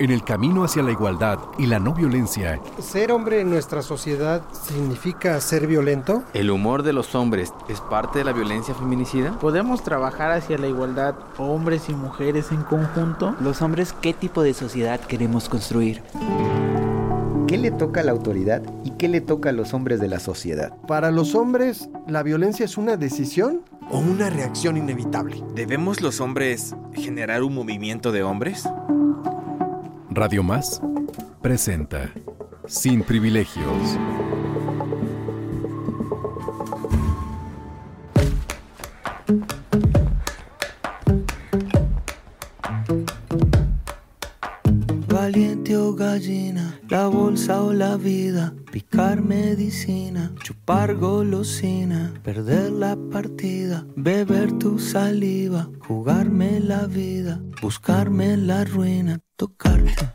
[0.00, 2.58] en el camino hacia la igualdad y la no violencia.
[2.78, 6.24] ¿Ser hombre en nuestra sociedad significa ser violento?
[6.32, 9.38] ¿El humor de los hombres es parte de la violencia feminicida?
[9.38, 13.36] ¿Podemos trabajar hacia la igualdad hombres y mujeres en conjunto?
[13.40, 16.02] Los hombres, ¿qué tipo de sociedad queremos construir?
[17.46, 20.20] ¿Qué le toca a la autoridad y qué le toca a los hombres de la
[20.20, 20.72] sociedad?
[20.86, 25.42] Para los hombres, ¿la violencia es una decisión o una reacción inevitable?
[25.54, 28.66] ¿Debemos los hombres generar un movimiento de hombres?
[30.12, 30.82] Radio Más
[31.40, 32.12] presenta
[32.66, 33.96] Sin Privilegios.
[45.06, 53.86] Valiente o gallina, la bolsa o la vida, picar medicina, chupar golosina, perder la partida,
[53.94, 60.06] beber tu saliva, jugarme la vida, buscarme la ruina, tocarte,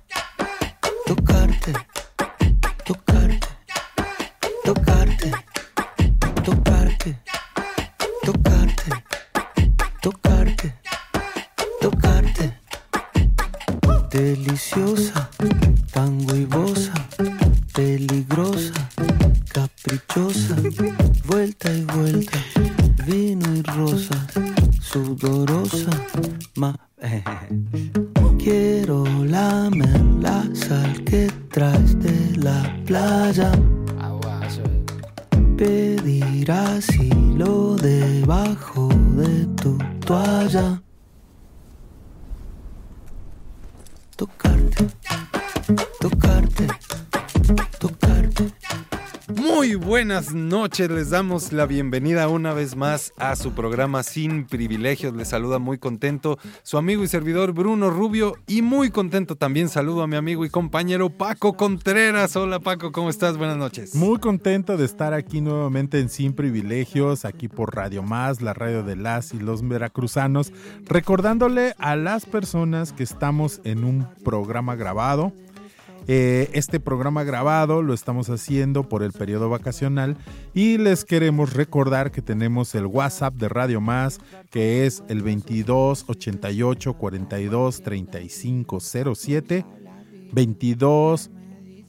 [1.07, 1.73] tocarte,
[2.85, 3.49] tocarte,
[4.63, 5.31] tocarte,
[6.43, 7.15] tocarte,
[8.23, 8.91] tocarte,
[10.03, 10.73] tocarte,
[11.81, 12.59] tocarte.
[14.11, 15.27] Deliciosa,
[15.91, 16.93] tan huevosa,
[17.73, 18.89] peligrosa,
[19.51, 20.55] caprichosa,
[21.25, 22.37] vuelta y vuelta,
[23.07, 24.27] vino y rosas,
[24.79, 25.89] sudorosa,
[33.35, 33.51] playa.
[35.57, 36.49] Pedir
[37.77, 40.84] debajo de tu toalla.
[49.95, 55.15] Buenas noches, les damos la bienvenida una vez más a su programa Sin Privilegios.
[55.15, 60.01] Les saluda muy contento su amigo y servidor Bruno Rubio y muy contento también saludo
[60.01, 62.35] a mi amigo y compañero Paco Contreras.
[62.35, 63.37] Hola Paco, ¿cómo estás?
[63.37, 63.95] Buenas noches.
[63.95, 68.83] Muy contento de estar aquí nuevamente en Sin Privilegios, aquí por Radio Más, la radio
[68.83, 70.51] de las y los veracruzanos,
[70.83, 75.31] recordándole a las personas que estamos en un programa grabado.
[76.07, 80.17] Eh, este programa grabado lo estamos haciendo por el periodo vacacional
[80.53, 84.19] y les queremos recordar que tenemos el WhatsApp de Radio Más
[84.51, 89.65] que es el 22 88 42 35 07
[90.31, 91.31] 22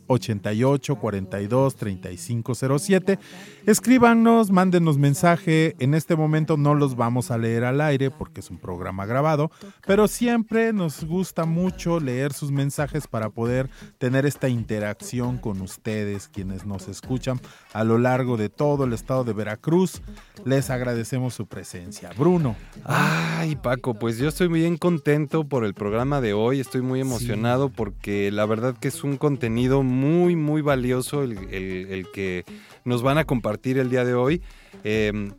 [0.06, 3.19] 88 42 35 07.
[3.67, 5.77] Escríbanos, mándenos mensaje.
[5.78, 9.50] En este momento no los vamos a leer al aire porque es un programa grabado,
[9.87, 13.69] pero siempre nos gusta mucho leer sus mensajes para poder
[13.99, 17.41] tener esta interacción con ustedes, quienes nos escuchan
[17.73, 20.03] a lo largo de todo el estado de Veracruz.
[20.44, 22.11] Les agradecemos su presencia.
[22.17, 22.56] Bruno.
[22.84, 26.61] Ay, Paco, pues yo estoy muy bien contento por el programa de hoy.
[26.61, 32.06] Estoy muy emocionado porque la verdad que es un contenido muy, muy valioso el, el-
[32.12, 32.44] que
[32.84, 34.42] nos van a compartir el día de hoy.
[34.84, 35.30] Eh,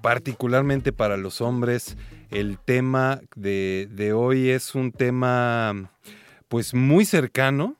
[0.00, 1.96] particularmente para los hombres,
[2.30, 5.90] el tema de, de hoy es un tema
[6.48, 7.76] pues muy cercano,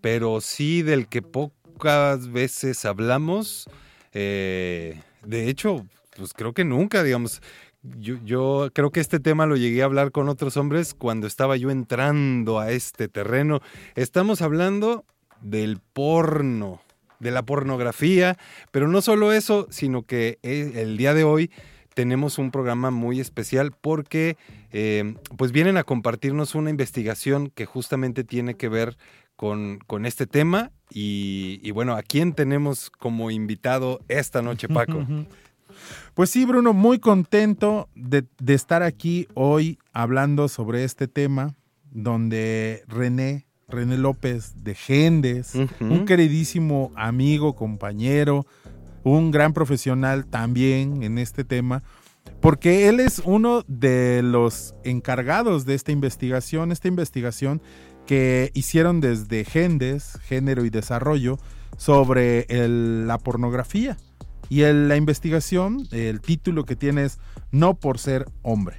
[0.00, 3.66] pero sí del que pocas veces hablamos.
[4.12, 5.86] Eh, de hecho,
[6.16, 7.40] pues creo que nunca, digamos.
[7.98, 11.56] Yo, yo creo que este tema lo llegué a hablar con otros hombres cuando estaba
[11.56, 13.60] yo entrando a este terreno.
[13.94, 15.04] Estamos hablando
[15.44, 16.80] del porno,
[17.20, 18.36] de la pornografía,
[18.72, 21.50] pero no solo eso, sino que eh, el día de hoy
[21.94, 24.36] tenemos un programa muy especial porque
[24.72, 28.96] eh, pues vienen a compartirnos una investigación que justamente tiene que ver
[29.36, 35.06] con, con este tema y, y bueno, ¿a quién tenemos como invitado esta noche, Paco?
[36.14, 41.56] Pues sí, Bruno, muy contento de, de estar aquí hoy hablando sobre este tema,
[41.90, 48.46] donde René, René López de Gendes, un queridísimo amigo, compañero,
[49.02, 51.82] un gran profesional también en este tema,
[52.40, 57.60] porque él es uno de los encargados de esta investigación, esta investigación
[58.06, 61.38] que hicieron desde Gendes, Género y Desarrollo,
[61.76, 63.96] sobre el- la pornografía.
[64.50, 67.18] Y el- la investigación, el título que tiene es
[67.50, 68.76] No por ser hombre.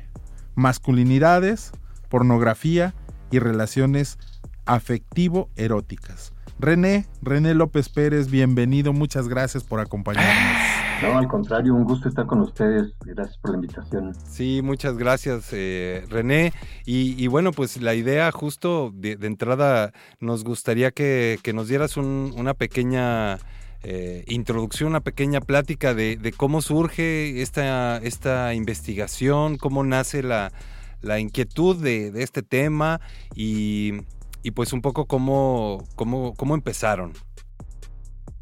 [0.55, 1.71] Masculinidades,
[2.09, 2.93] pornografía
[3.31, 4.17] y relaciones
[4.65, 6.33] afectivo-eróticas.
[6.57, 10.61] René, René López Pérez, bienvenido, muchas gracias por acompañarnos.
[11.01, 12.93] No, al contrario, un gusto estar con ustedes.
[13.01, 14.15] Gracias por la invitación.
[14.29, 16.53] Sí, muchas gracias, eh, René.
[16.85, 19.91] Y, y bueno, pues la idea justo de, de entrada
[20.21, 23.39] nos gustaría que, que nos dieras un- una pequeña
[23.83, 30.53] eh, introducción, una pequeña plática de, de cómo surge esta, esta investigación, cómo nace la,
[31.01, 33.01] la inquietud de, de este tema
[33.35, 33.95] y,
[34.45, 37.13] y pues un poco cómo, cómo, cómo empezaron.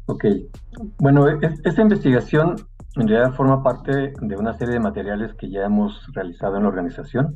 [0.04, 0.26] Ok,
[0.98, 2.56] bueno, esta investigación
[2.96, 6.68] en realidad forma parte de una serie de materiales que ya hemos realizado en la
[6.68, 7.34] organización.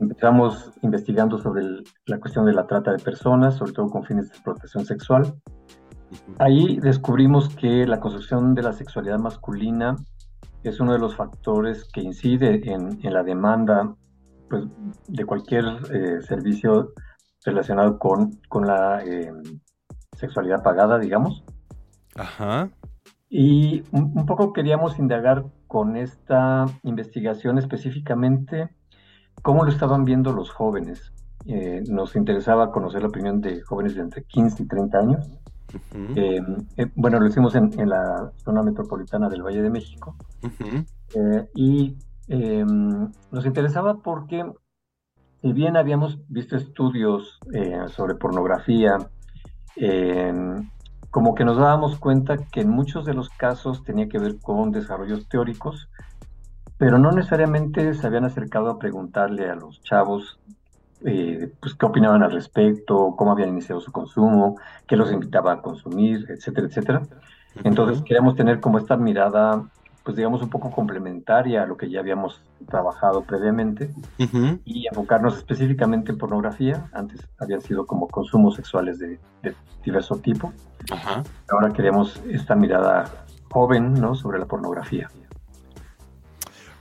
[0.00, 1.64] Empezamos investigando sobre
[2.04, 5.34] la cuestión de la trata de personas, sobre todo con fines de explotación sexual.
[6.38, 9.96] Ahí descubrimos que la construcción de la sexualidad masculina
[10.62, 13.94] es uno de los factores que incide en, la demanda
[14.50, 14.64] pues,
[15.08, 16.92] de cualquier eh, servicio
[17.44, 19.32] relacionado con, con la eh,
[20.16, 21.44] sexualidad pagada, digamos.
[22.16, 22.70] Ajá.
[23.30, 28.70] Y un, poco queríamos indagar con esta investigación específicamente
[29.42, 31.12] cómo lo estaban viendo los jóvenes.
[31.46, 35.30] Eh, nos interesaba conocer la opinión de jóvenes de entre 15 y 30 años.
[36.16, 36.40] Eh,
[36.78, 40.16] eh, bueno, lo hicimos en, la zona metropolitana del Valle de México.
[41.54, 41.96] y
[42.28, 44.44] em, nos interesaba porque,
[45.40, 47.38] si bien habíamos visto estudios
[47.88, 48.98] sobre pornografía,
[49.76, 50.68] em,
[51.10, 54.72] como que nos dábamos cuenta que en muchos de los casos tenía que ver con
[54.72, 55.88] desarrollos teóricos,
[56.76, 60.38] pero no necesariamente se habían acercado a preguntarle a los chavos
[61.04, 64.56] eh, pues, qué opinaban al respecto, cómo habían iniciado su consumo,
[64.86, 67.02] qué los invitaba a consumir, etcétera, etcétera.
[67.64, 69.64] Entonces queríamos tener como esta mirada
[70.08, 73.90] pues digamos, un poco complementaria a lo que ya habíamos trabajado previamente
[74.64, 76.88] y enfocarnos específicamente en pornografía.
[76.94, 79.18] Antes habían sido como consumos sexuales de,
[79.84, 80.50] diverso tipo.
[81.50, 84.14] Ahora queremos esta mirada joven, ¿no?
[84.14, 85.10] Sobre la pornografía.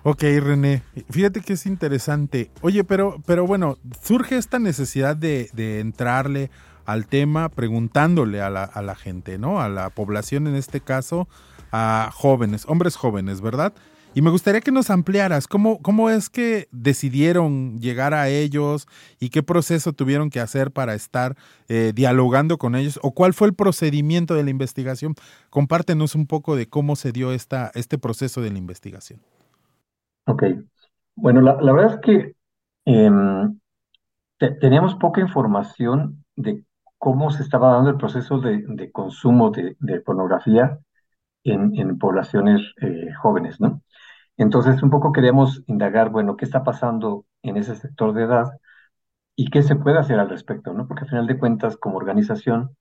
[0.03, 2.49] Ok, René, fíjate que es interesante.
[2.61, 6.49] Oye, pero, pero bueno, surge esta necesidad de, de entrarle
[6.85, 9.59] al tema preguntándole a la, a la gente, ¿no?
[9.59, 11.27] A la población en este caso,
[11.71, 13.73] a jóvenes, hombres jóvenes, ¿verdad?
[14.17, 18.87] Y me gustaría que nos ampliaras cómo, cómo es que decidieron llegar a ellos
[19.19, 21.35] y qué proceso tuvieron que hacer para estar
[21.67, 25.13] eh, dialogando con ellos o cuál fue el procedimiento de la investigación.
[25.51, 29.19] Compártenos un poco de cómo se dio esta, este proceso de la investigación.
[30.25, 30.43] Ok.
[31.15, 32.33] Bueno, la, verdad es que
[32.85, 33.59] em,
[34.59, 36.63] teníamos poca información de
[36.97, 40.79] cómo se estaba dando el proceso de, consumo de, de pornografía
[41.51, 43.81] en, poblaciones eh, jóvenes, ¿no?
[44.37, 48.45] Entonces, un poco queríamos indagar, bueno, qué está pasando en ese sector de edad
[49.35, 50.87] y qué se puede hacer al respecto, ¿no?
[50.87, 52.75] Porque al final de cuentas, como organización,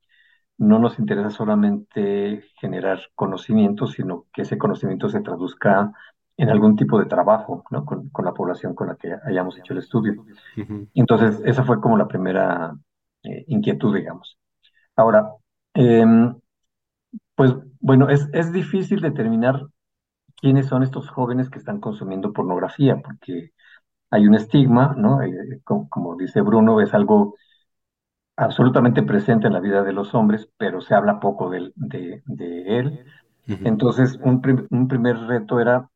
[0.59, 5.93] no nos interesa solamente generar conocimiento, sino que ese conocimiento se traduzca
[6.37, 7.85] en algún tipo de trabajo, ¿no?
[7.85, 10.25] Con, la población con la que hayamos hecho el estudio.
[10.95, 12.75] Entonces, esa fue como la primera
[13.23, 14.39] eh, inquietud, digamos.
[14.97, 15.31] Ahora,
[15.75, 16.35] em,
[17.37, 19.67] pues bueno, es, es difícil determinar
[20.37, 23.53] quiénes son estos jóvenes que están consumiendo pornografía, porque
[24.11, 25.23] hay un estigma, ¿no?
[25.23, 27.37] Eh, como, dice Bruno, es algo
[28.37, 32.23] absolutamente presente en la vida de los hombres, pero se habla poco de, de,
[32.79, 33.05] él.
[33.47, 35.89] Entonces, un, un, primer reto era,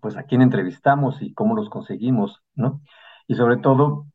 [0.00, 2.80] pues, a quién entrevistamos y cómo los conseguimos, ¿no?
[3.28, 4.06] Y sobre todo,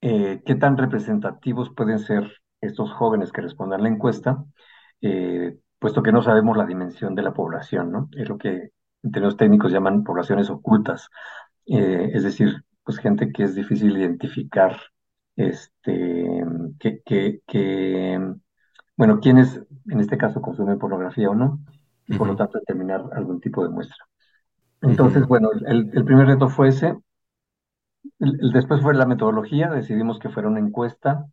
[0.00, 2.30] eh, qué tan representativos pueden ser
[2.60, 4.44] estos jóvenes que respondan la encuesta,
[5.00, 8.08] eh, puesto que no sabemos la dimensión de la población, ¿no?
[8.16, 8.70] Es lo que
[9.02, 11.08] en términos técnicos llaman poblaciones ocultas,
[11.66, 14.78] eh, es decir, pues gente que es difícil identificar,
[15.34, 16.44] este,
[16.78, 18.34] que, que,
[18.96, 21.58] bueno, quiénes en este caso consumen pornografía o no,
[22.06, 24.06] y por lo tanto determinar algún tipo de muestra.
[24.82, 26.96] Entonces, bueno, el, primer reto fue ese.
[28.20, 31.26] el, después fue la metodología, decidimos que fuera una encuesta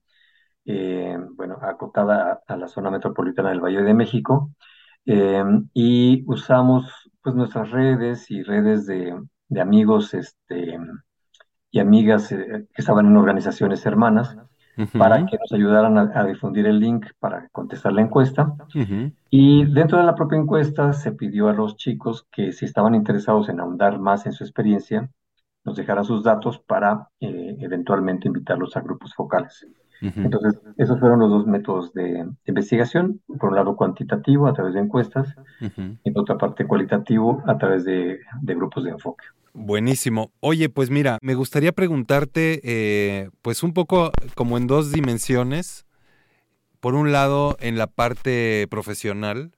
[0.71, 4.51] eh, bueno, acotada a, la zona metropolitana del Valle de México,
[5.03, 9.19] eh, y usamos pues nuestras redes y redes de,
[9.59, 10.77] amigos este,
[11.71, 14.37] y amigas eh, que estaban en organizaciones hermanas
[14.95, 18.53] para que nos ayudaran a, difundir el link para contestar la encuesta.
[19.31, 23.49] Y dentro de la propia encuesta se pidió a los chicos que si estaban interesados
[23.49, 25.09] en ahondar más en su experiencia,
[25.65, 29.67] nos dejaran sus datos para eventualmente invitarlos a grupos focales.
[30.01, 34.79] Entonces, esos fueron los dos métodos de investigación, por un lado cuantitativo a través de
[34.79, 35.35] encuestas
[36.03, 39.25] y por otra parte cualitativo a través de, grupos de enfoque.
[39.53, 40.31] Buenísimo.
[40.39, 45.85] Oye, pues mira, me gustaría preguntarte, eh, pues un poco como en dos dimensiones.
[46.79, 49.51] Por un lado, en la parte profesional,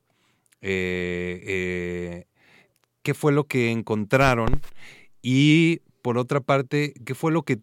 [0.61, 2.25] eh, eh,
[3.03, 4.61] ¿qué fue lo que encontraron?
[5.21, 7.59] Y por otra parte, ¿qué fue lo que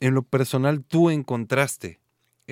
[0.00, 1.99] en lo personal tú encontraste?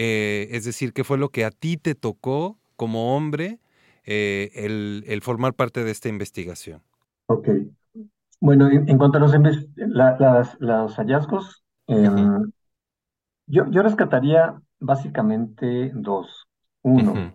[0.01, 3.59] Eh, es decir, ¿qué fue lo que a ti te tocó como hombre
[4.07, 6.83] eh, el, formar parte de esta investigación?
[7.27, 7.49] Ok.
[8.39, 9.35] Bueno, en, cuanto a los,
[10.61, 12.53] los hallazgos, em,
[13.49, 16.47] yo, yo rescataría básicamente dos.
[16.83, 17.35] Uno,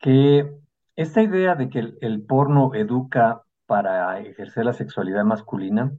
[0.00, 0.52] que
[0.96, 5.90] esta idea de que el, el porno educa para ejercer la sexualidad masculina,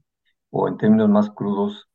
[0.52, 1.90] o en términos más crudos,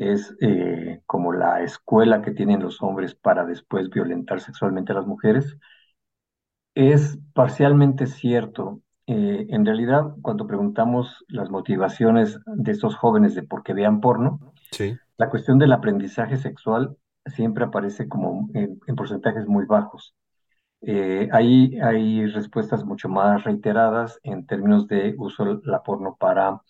[0.00, 5.06] es eh, como la escuela que tienen los hombres para después violentar sexualmente a las
[5.06, 5.56] mujeres,
[6.74, 8.80] es parcialmente cierto.
[9.06, 14.40] Eh, en realidad, cuando preguntamos las motivaciones de estos jóvenes de por qué vean porno,
[14.72, 14.98] Sí.
[15.18, 20.14] la cuestión del aprendizaje sexual siempre aparece como en, en porcentajes muy bajos.
[20.82, 26.60] Eh, hay, hay respuestas mucho más reiteradas en términos de uso la porno para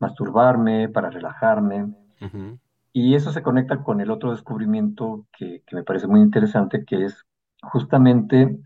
[0.00, 2.58] masturbarme, para relajarme, Ujú.
[2.92, 7.04] Y eso se conecta con el otro descubrimiento que, que me parece muy interesante, que
[7.06, 7.24] es
[7.62, 8.58] justamente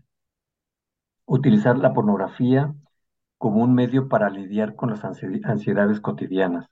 [1.25, 2.73] utilizar la pornografía
[3.37, 6.67] como un medio para lidiar con las ansi- ansiedades cotidianas.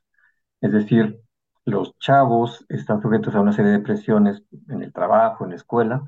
[0.62, 1.22] Es decir,
[1.66, 6.04] los chavos están sujetos a una serie de presiones en el trabajo, en la escuela,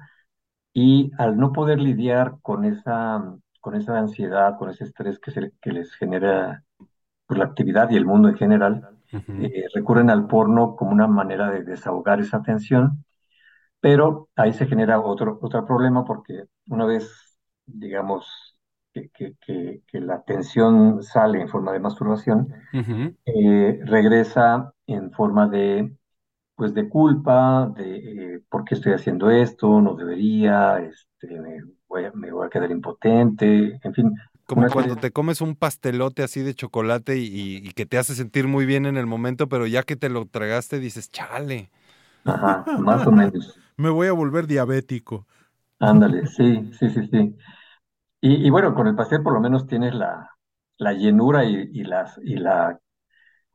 [0.73, 5.53] y al no poder lidiar con esa, con esa ansiedad, con ese estrés que, se-
[5.61, 6.63] que les genera
[7.27, 8.94] pues, la actividad y el mundo en general,
[9.37, 13.03] Eh, recurren al porno como una manera de desahogar esa tensión,
[13.79, 18.57] pero ahí se genera otro, otro problema porque una vez, digamos,
[18.93, 22.53] que, que- que- que la tensión sale en forma de masturbación,
[23.25, 25.95] eh, regresa en forma de,
[26.55, 32.05] pues, de culpa, de eh, por qué estoy haciendo esto, no debería, este, me voy
[32.05, 34.13] a, me voy a quedar impotente, en fin,
[34.45, 37.85] Como una serie cuando te comes un pastelote así de chocolate y, y- y que
[37.85, 41.09] te hace sentir muy bien en el momento, pero ya que te lo tragaste dices,
[41.11, 41.71] chale.
[42.23, 43.59] Ajá, más o menos.
[43.77, 45.25] Me voy a volver diabético.
[45.79, 47.35] Ándale, sí, sí, sí, sí.
[48.21, 50.31] Y, y bueno, con el pastel por lo menos tienes la,
[50.77, 52.79] la llenura y, y, las, y la,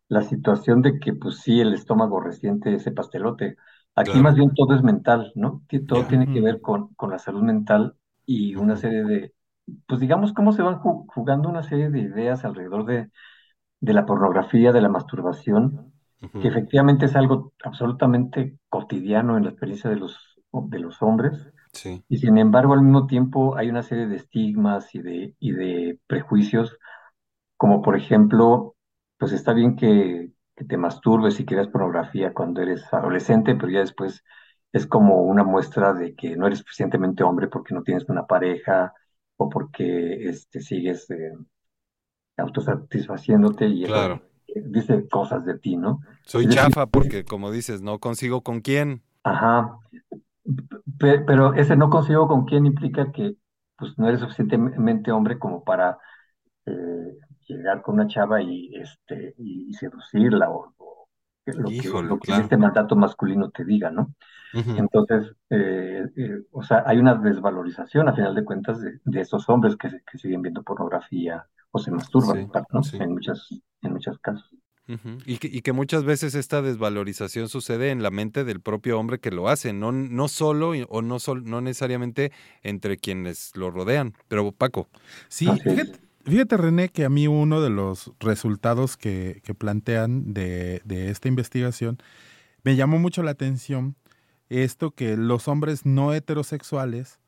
[0.08, 3.56] la situación de que pues sí, el estómago resiente ese pastelote.
[3.96, 4.20] Aquí Claro.
[4.20, 5.64] más bien todo es mental, ¿no?
[5.88, 9.34] Todo tiene que ver con, con la salud mental y una serie de,
[9.86, 13.10] pues digamos, cómo se van ju- jugando una serie de ideas alrededor de,
[13.80, 15.92] de la pornografía, de la masturbación,
[16.38, 20.18] que efectivamente es algo absolutamente cotidiano en la experiencia de los,
[20.52, 21.50] de los hombres.
[21.72, 22.04] Sí.
[22.08, 26.00] Y sin embargo, al mismo tiempo hay una serie de estigmas y de, y de
[26.08, 26.78] prejuicios,
[27.56, 28.76] como por ejemplo,
[29.18, 33.70] pues está bien que, que te masturbes y que veas pornografía cuando eres adolescente, pero
[33.70, 34.24] ya después
[34.72, 38.94] es como una muestra de que no eres suficientemente hombre porque no tienes una pareja
[39.42, 41.32] o porque este, sigues eh,
[42.36, 44.22] autosatisfaciendo,te y Claro.
[44.54, 46.00] dice cosas de ti, ¿no?
[46.24, 49.02] Soy Es decir, chafa porque, como dices, no consigo con quién.
[49.24, 49.80] Ajá.
[50.98, 53.36] Pe- Pero ese no consigo con quién implica que
[53.76, 55.98] pues no eres suficientemente hombre como para
[56.66, 56.72] eh,
[57.48, 60.99] llegar con una chava y este y, y seducirla o, o
[61.52, 64.14] que- lo que este mandato masculino te diga, ¿no?
[64.52, 69.48] Entonces, eh, eh, o sea, hay una desvalorización a final de cuentas de, de esos
[69.48, 72.82] hombres que, que siguen viendo pornografía o se masturban, Sí, ¿no?
[72.82, 72.96] sí.
[72.98, 73.48] En muchas,
[73.82, 74.50] en muchos casos.
[75.24, 79.20] Y que, y que muchas veces esta desvalorización sucede en la mente del propio hombre
[79.20, 82.32] que lo hace, no, no solo o no, sol- no necesariamente
[82.64, 84.14] entre quienes lo rodean.
[84.26, 84.88] Pero Paco,
[85.28, 85.92] Sí, fíjate,
[86.24, 91.98] fíjate, René, que a mí uno de los resultados que, plantean de, esta investigación
[92.62, 93.96] me llamó mucho la atención
[94.48, 97.20] esto que los hombres no heterosexuales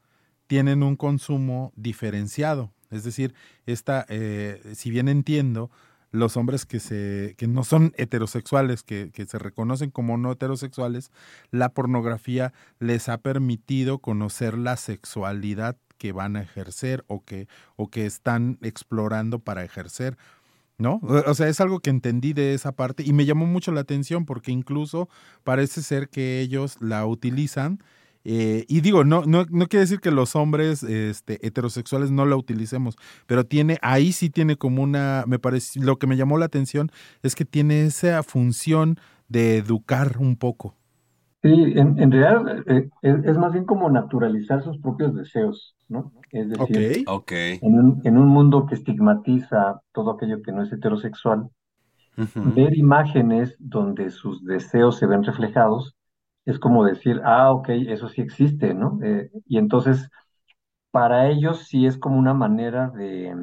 [0.46, 2.72] tienen un consumo diferenciado.
[2.90, 3.34] Es decir,
[3.64, 5.70] esta, eh, si bien entiendo,
[6.10, 11.10] los hombres que, se, no son heterosexuales, que se reconocen como no heterosexuales,
[11.50, 17.88] la pornografía les ha permitido conocer la sexualidad que van a ejercer o que, o
[17.88, 20.18] que están explorando para ejercer.
[20.78, 21.00] ¿No?
[21.26, 24.24] O sea, es algo que entendí de esa parte y me llamó mucho la atención
[24.26, 25.08] porque incluso
[25.44, 27.78] parece ser que ellos la utilizan.
[28.24, 32.34] eh, y digo, no, no, no quiere decir que los hombres este, heterosexuales no la
[32.34, 36.46] utilicemos, pero tiene, ahí sí tiene como una, me parece, lo que me llamó la
[36.46, 36.90] atención
[37.22, 40.74] es que tiene esa función de educar un poco.
[41.42, 46.12] Sí, en, en realidad eh, es, es más bien como naturalizar sus propios deseos, ¿no?
[46.30, 47.04] Es decir, Ok.
[47.06, 47.32] ok.
[47.60, 51.48] en un, en un mundo que estigmatiza todo aquello que no es heterosexual,
[52.42, 55.96] ver imágenes donde sus deseos se ven reflejados
[56.46, 58.98] es como decir, ah, ok, eso sí existe, ¿no?
[59.02, 60.08] Eh, y entonces,
[60.92, 63.34] para ellos sí es como una manera de,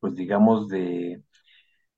[0.00, 1.22] pues digamos, de,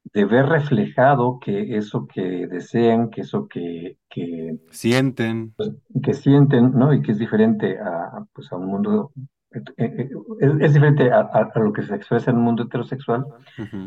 [0.05, 5.55] de ver reflejado que eso que desean, que eso que, que Sienten.
[6.03, 6.93] que sienten, ¿no?
[6.93, 9.13] Y que es diferente a, pues, a un mundo,
[9.53, 12.65] eh, eh, es, es diferente a, a- a lo que se expresa en un mundo
[12.65, 13.25] heterosexual,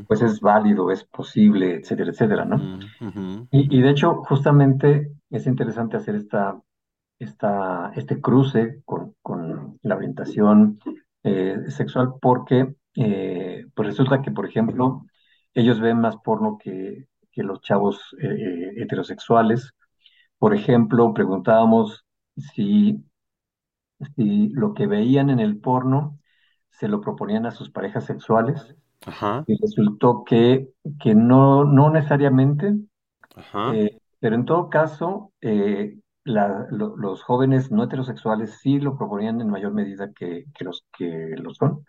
[0.07, 2.57] pues es válido, es posible, etcétera, etcétera, ¿no?
[2.57, 3.47] Mm.
[3.51, 6.59] Y, y de hecho, justamente es interesante hacer esta,
[7.19, 10.79] esta, este cruce con, con la orientación
[11.23, 15.05] eh, sexual porque eh, pues resulta que, por ejemplo,
[15.55, 19.71] ellos ven más porno que, que los chavos eh, heterosexuales.
[20.37, 22.05] Por ejemplo, preguntábamos
[22.37, 23.03] si,
[24.15, 26.19] si lo que veían en el porno
[26.71, 28.75] se lo proponían a sus parejas sexuales.
[29.47, 30.69] Y resultó que,
[31.01, 32.75] que no, no necesariamente,
[34.19, 35.31] pero en todo caso,
[36.25, 41.85] los jóvenes no heterosexuales sí lo proponían en mayor medida que, los que lo son.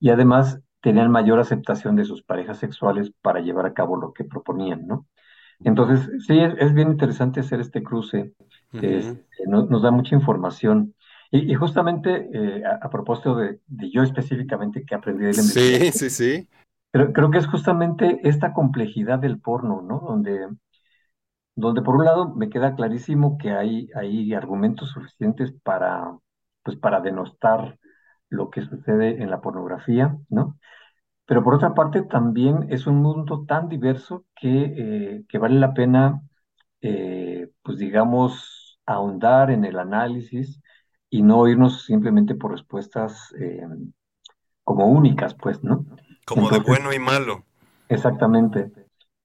[0.00, 4.24] Y además tenían mayor aceptación de sus parejas sexuales para llevar a cabo lo que
[4.24, 5.06] proponían, ¿no?
[5.60, 8.32] Entonces, sí, es, bien interesante hacer este cruce,
[8.72, 10.94] este, nos, da mucha información.
[11.30, 16.48] Y, justamente eh, a, propósito de, yo específicamente que aprendí de la Sí, sí, sí.
[16.92, 19.98] Creo, creo que es justamente esta complejidad del porno, ¿no?
[19.98, 20.46] Donde
[21.58, 26.16] donde por un lado me queda clarísimo que hay, hay argumentos suficientes para,
[26.62, 27.76] pues para denostar
[28.28, 30.58] lo que sucede en la pornografía, ¿no?
[31.26, 35.74] Pero por otra parte también es un mundo tan diverso que, eh, que vale la
[35.74, 36.22] pena,
[36.80, 40.60] eh, pues digamos, ahondar en el análisis
[41.10, 43.66] y no irnos simplemente por respuestas eh,
[44.64, 45.84] como únicas, pues, ¿no?
[46.26, 47.44] Como de bueno y malo.
[47.88, 48.70] Exactamente.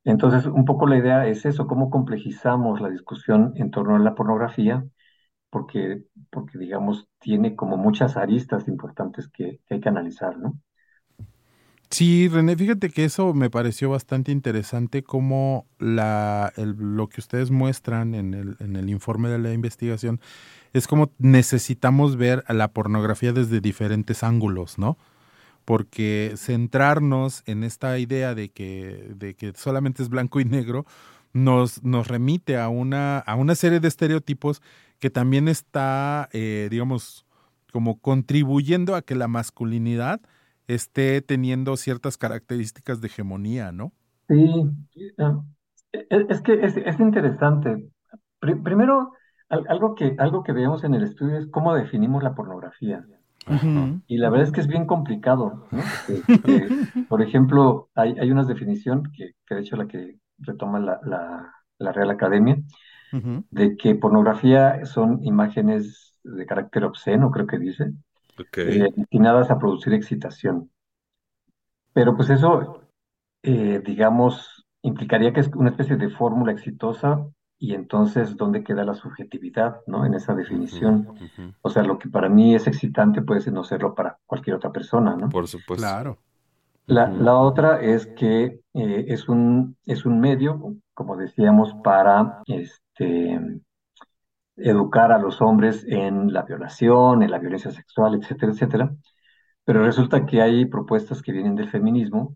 [0.05, 4.15] Entonces, un poco la idea es eso, cómo complejizamos la discusión en torno a la
[4.15, 4.85] pornografía,
[5.53, 10.59] porque, porque digamos, tiene como muchas aristas importantes que, hay que analizar, ¿no?
[11.91, 18.15] Sí, René, fíjate que eso me pareció bastante interesante, como la, lo que ustedes muestran
[18.15, 20.19] en el, en el informe de la investigación
[20.73, 24.97] es como necesitamos ver a la pornografía desde diferentes ángulos, ¿no?
[25.65, 30.85] porque centrarnos en esta idea de que, de que solamente es blanco y negro
[31.31, 34.61] nos, nos remite a una, a una serie de estereotipos
[35.03, 37.25] que también está, eh, digamos,
[37.73, 40.21] como contribuyendo a que la masculinidad
[40.69, 43.91] esté teniendo ciertas características de hegemonía, ¿no?
[44.29, 44.49] Sí,
[44.95, 47.89] e, e, es que es, interesante.
[48.39, 49.11] Primero,
[49.49, 53.05] algo que, algo que vemos en el estudio es cómo definimos la pornografía.
[54.07, 55.81] Y la verdad es que es bien complicado, ¿no?
[57.09, 61.01] por ejemplo, hay, hay una definición que, que, de hecho la que retoma la,
[61.77, 62.55] la, Real Academia,
[63.51, 67.93] de que pornografía son imágenes de carácter obsceno, creo que dice,
[68.57, 70.71] eh, destinadas a producir excitación.
[71.93, 72.81] Pero pues eso,
[73.43, 77.27] eh, digamos, implicaría que es una especie de fórmula exitosa
[77.59, 80.05] y entonces dónde queda la subjetividad, ¿no?
[80.05, 81.07] En esa definición.
[81.61, 85.15] O sea, lo que para mí es excitante puede no serlo para cualquier otra persona,
[85.15, 85.29] ¿no?
[85.29, 85.85] Por supuesto.
[85.85, 86.17] Claro.
[86.85, 93.39] La, la otra es que eh, es, un, es un medio, como decíamos, para este,
[94.55, 98.95] educar a los hombres en la violación, en la violencia sexual, etcétera, etcétera.
[99.65, 102.35] Pero resulta que hay propuestas que vienen del feminismo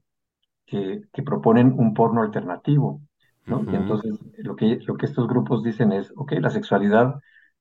[0.65, 3.01] que, que proponen un porno alternativo,
[3.47, 7.15] y entonces lo que, lo que estos grupos dicen es, ok, la sexualidad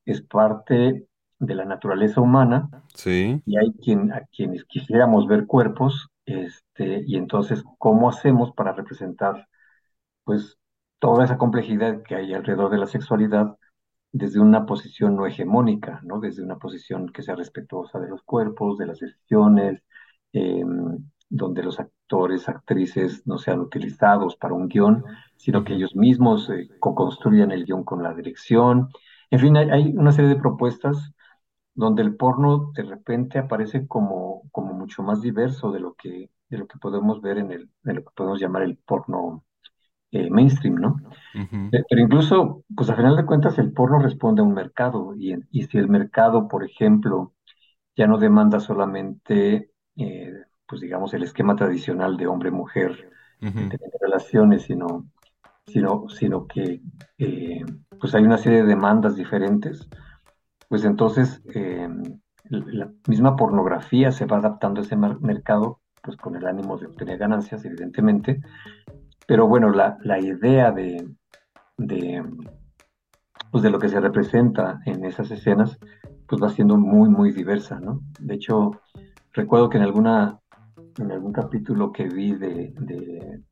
[0.05, 1.07] es parte
[1.39, 3.41] de la naturaleza humana, sí.
[3.47, 9.47] y hay quien, a quienes quisiéramos ver cuerpos, este, y entonces, ¿cómo hacemos para representar,
[10.25, 10.59] pues,
[11.07, 13.57] toda esa complejidad que hay alrededor de la sexualidad
[14.11, 16.19] desde una posición no hegemónica, ¿no?
[16.19, 19.85] Desde una posición que sea respetuosa de los cuerpos, de las decisiones,
[20.33, 20.65] eh,
[21.29, 25.05] donde los actores, actrices no sean utilizados para un guion,
[25.37, 28.89] sino que ellos mismos eh, co-construyan el guion con la dirección.
[29.31, 31.13] En fin, hay, una serie de propuestas
[31.75, 36.59] donde el porno de repente aparece como, como mucho más diverso de lo que, de
[36.59, 39.45] lo que podemos ver en, el, lo que podemos llamar el porno
[40.11, 40.97] eh, mainstream, ¿no?
[41.35, 45.35] Eh, pero incluso, pues a final de cuentas, el porno responde a un mercado y,
[45.51, 47.33] y si el mercado, por ejemplo,
[47.97, 49.71] ya no demanda solamente
[50.67, 55.07] pues digamos, el esquema tradicional de hombre-mujer, de relaciones, sino,
[55.67, 56.83] sino, sino que
[57.19, 57.65] eh,
[58.01, 59.89] pues hay una serie de demandas diferentes,
[60.69, 61.89] pues entonces eh,
[62.49, 67.19] la misma pornografía se va adaptando a ese mercado, pues con el ánimo de obtener
[67.19, 68.41] ganancias, evidentemente,
[69.27, 71.09] pero bueno, la, la idea de,
[71.77, 72.25] de,
[73.51, 75.79] pues de lo que se representa en esas escenas,
[76.27, 78.01] pues va siendo muy, muy diversa, ¿no?
[78.19, 78.71] De hecho,
[79.33, 80.41] recuerdo que en alguna
[80.99, 83.43] en algún capítulo que vi de, de,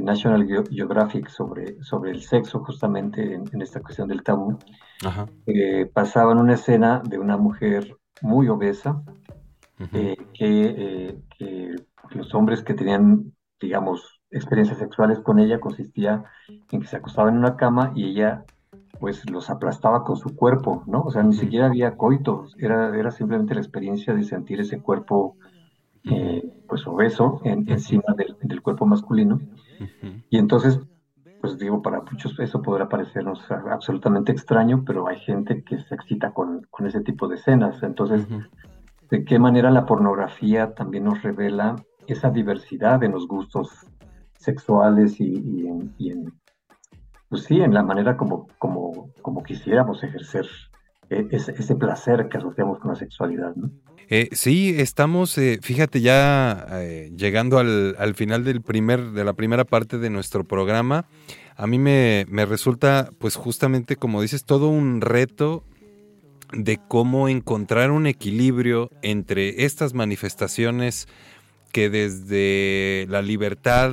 [0.00, 4.56] National Geographic sobre, sobre el sexo, justamente en, esta cuestión del tabú,
[5.46, 9.02] eh, pasaban una escena de una mujer muy obesa,
[9.92, 11.74] eh, eh, que,
[12.10, 16.24] los hombres que tenían, digamos, experiencias sexuales con ella consistía
[16.70, 18.44] en que se acostaban en una cama y ella
[18.98, 21.02] pues los aplastaba con su cuerpo, ¿no?
[21.02, 25.36] O sea, ni siquiera había coito, era, era simplemente la experiencia de sentir ese cuerpo,
[26.04, 29.40] eh, pues obeso, en, encima del, del, cuerpo masculino.
[30.28, 30.80] Y entonces,
[31.40, 36.32] pues digo, para muchos eso podrá parecernos absolutamente extraño, pero hay gente que se excita
[36.32, 37.82] con, con ese tipo de escenas.
[37.82, 38.26] Entonces,
[39.10, 41.76] ¿de qué manera la pornografía también nos revela
[42.12, 43.70] esa diversidad en los gustos
[44.38, 45.66] sexuales y,
[45.98, 46.32] en,
[47.28, 50.46] pues sí, en la manera como, como, como quisiéramos ejercer
[51.10, 53.54] eh, ese, placer que asociamos con la sexualidad.
[54.08, 56.66] Eh, sí, estamos, eh, fíjate, ya
[57.14, 61.06] llegando al, al, final del primer, de la primera parte de nuestro programa.
[61.56, 65.64] A mí me, me resulta, pues justamente como dices, todo un reto
[66.52, 71.06] de cómo encontrar un equilibrio entre estas manifestaciones
[71.72, 73.92] que desde la libertad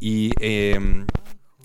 [0.00, 1.04] y eh,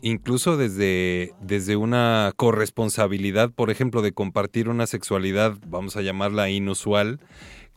[0.03, 7.19] incluso desde, desde una corresponsabilidad, por ejemplo, de compartir una sexualidad, vamos a llamarla inusual,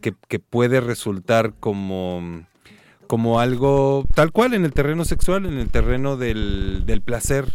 [0.01, 2.45] que, que puede resultar como,
[3.07, 7.47] como algo tal cual en el terreno sexual, en el terreno del, del placer,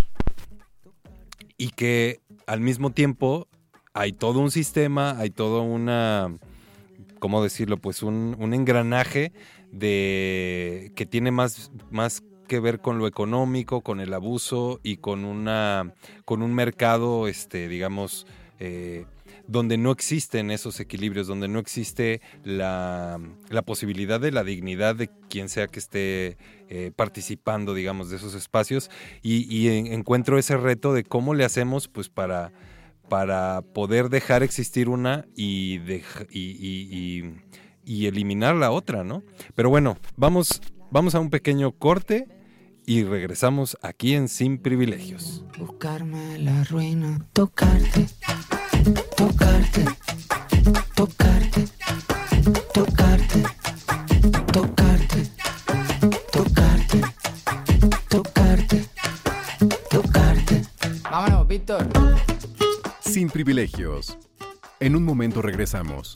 [1.58, 3.48] y que al mismo tiempo
[3.94, 6.34] hay todo un sistema, hay todo una,
[7.20, 7.78] ¿cómo decirlo?
[7.78, 9.34] Pues un, un engranaje
[9.72, 15.24] de que tiene más, más que ver con lo económico, con el abuso y con
[15.26, 15.94] una
[16.26, 18.28] con un mercado, este, digamos,
[18.60, 19.06] eh,
[19.48, 25.10] donde no existen esos equilibrios, donde no existe la, la, posibilidad de la dignidad de
[25.30, 26.38] quien sea que esté
[26.70, 28.90] eh, participando, digamos, de esos espacios.
[29.22, 32.52] Y, encuentro ese reto de cómo le hacemos, pues, para
[33.12, 35.80] para poder dejar existir una y,
[37.92, 39.24] y, eliminar la otra, ¿no?
[39.56, 42.28] Pero bueno, vamos, vamos a un pequeño corte
[42.86, 45.44] y regresamos aquí en Sin Privilegios.
[45.58, 48.08] Buscarme la ruina, tocarte,
[49.18, 49.86] tocarte,
[50.96, 51.68] tocarte,
[52.74, 53.44] tocarte,
[54.54, 55.32] tocarte,
[56.32, 57.02] tocarte,
[58.10, 58.90] tocarte,
[59.90, 60.62] tocarte.
[61.04, 61.88] Vámonos, Víctor.
[63.02, 64.18] Sin Privilegios.
[64.80, 66.16] En un momento regresamos.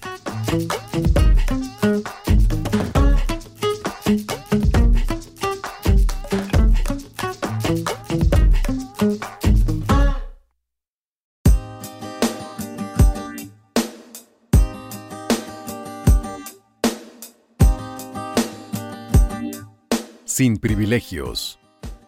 [20.38, 21.60] Sin privilegios.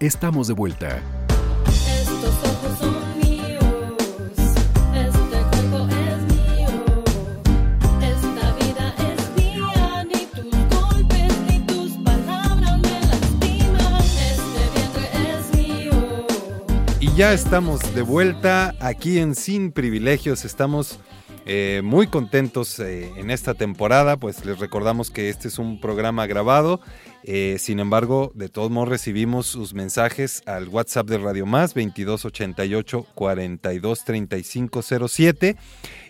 [0.01, 1.01] Estamos de vuelta.
[1.89, 3.63] Estos ojos son míos.
[4.93, 6.67] Este cuerpo es mío.
[8.01, 10.03] Esta vida es mía.
[10.03, 13.95] Ni tus golpes ni tus palabras me lastiman.
[13.95, 16.27] Este vientre es mío.
[16.99, 20.43] Y ya estamos de vuelta aquí en Sin privilegios.
[20.43, 20.99] Estamos
[21.49, 26.27] eh, muy contentos eh, en esta temporada, pues les recordamos que este es un programa
[26.27, 26.81] grabado,
[27.29, 33.05] eh, sin embargo, de todos modos recibimos sus mensajes al WhatsApp de Radio Más 2288
[33.13, 35.57] 423507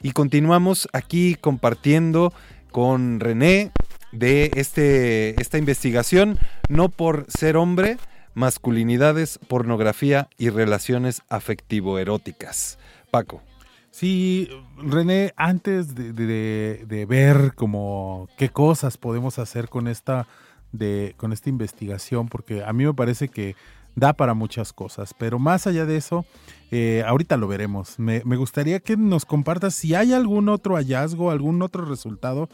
[0.04, 2.32] y continuamos aquí compartiendo
[2.72, 3.72] con René
[4.12, 6.38] de este, esta investigación,
[6.70, 7.98] no por ser hombre,
[8.36, 12.78] masculinidades, pornografía y relaciones afectivo-eróticas.
[13.10, 13.42] Paco.
[13.90, 20.28] Sí, René, antes de, de, ver como qué cosas podemos hacer con esta,
[20.78, 23.56] de, con esta investigación, porque a mí me parece que
[23.96, 26.26] da para muchas cosas, pero más allá de eso,
[26.72, 27.98] eh, ahorita lo veremos.
[27.98, 32.48] Me, me, gustaría que nos compartas si hay algún otro hallazgo, algún otro resultado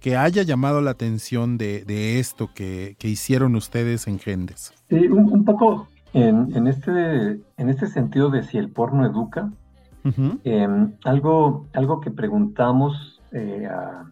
[0.00, 4.72] que haya llamado la atención de, de esto que, que, hicieron ustedes en Gendes.
[4.90, 9.50] Sí, un, un poco en, en, este, en este sentido de si el porno educa,
[10.02, 10.38] Uh -huh.
[10.44, 10.66] eh,
[11.04, 14.04] algo, algo que preguntamos eh, a,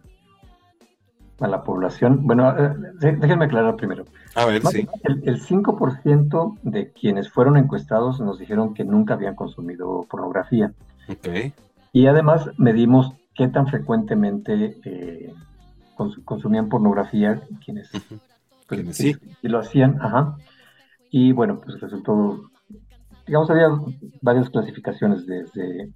[1.39, 4.05] a, la población, bueno, eh, déjenme aclarar primero.
[4.35, 4.87] A ver, Más sí.
[5.03, 10.71] El, el 5% de quienes fueron encuestados nos dijeron que nunca habían consumido pornografía.
[11.07, 11.53] Okay.
[11.91, 15.33] Y además medimos qué tan frecuentemente eh,
[15.95, 18.19] cons consumían pornografía quienes, uh -huh.
[18.67, 19.15] pues, quienes sí.
[19.41, 20.01] y lo hacían.
[20.01, 20.35] Ajá.
[21.09, 22.51] Y bueno, pues resultó
[23.29, 23.69] digamos, había
[24.23, 25.91] varias clasificaciones desde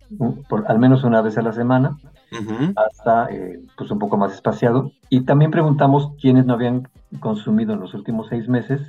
[0.47, 1.97] por, al menos una vez a la semana
[2.31, 2.73] uh -huh.
[2.75, 4.91] hasta eh, pues un poco más espaciado.
[5.09, 6.87] Y también preguntamos quiénes no habían
[7.19, 8.79] consumido en los últimos seis meses,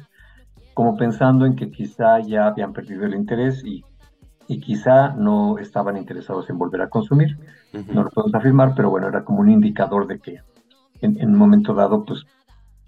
[0.74, 3.82] como pensando en que quizá ya habían perdido el interés y,
[4.46, 7.38] y quizá no estaban interesados en volver a consumir.
[7.72, 7.94] Uh -huh.
[7.94, 10.34] No lo podemos afirmar, pero bueno, era como un indicador de que
[11.00, 12.26] en, en un momento dado, pues,